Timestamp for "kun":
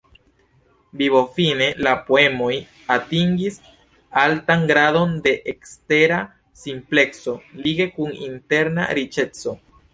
8.01-8.21